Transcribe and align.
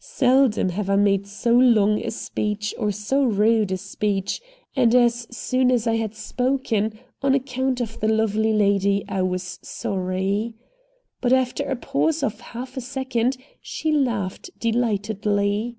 Seldom 0.00 0.70
have 0.70 0.90
I 0.90 0.96
made 0.96 1.24
so 1.24 1.52
long 1.56 2.00
a 2.04 2.10
speech 2.10 2.74
or 2.78 2.90
so 2.90 3.22
rude 3.22 3.70
a 3.70 3.76
speech, 3.76 4.42
and 4.74 4.92
as 4.92 5.28
soon 5.30 5.70
as 5.70 5.86
I 5.86 5.94
had 5.94 6.16
spoken, 6.16 6.98
on 7.22 7.32
account 7.32 7.80
of 7.80 8.00
the 8.00 8.08
lovely 8.08 8.52
lady, 8.52 9.04
I 9.08 9.22
was 9.22 9.60
sorry. 9.62 10.56
But 11.20 11.32
after 11.32 11.62
a 11.62 11.76
pause 11.76 12.24
of 12.24 12.40
half 12.40 12.76
a 12.76 12.80
second 12.80 13.36
she 13.60 13.92
laughed 13.92 14.50
delightedly. 14.58 15.76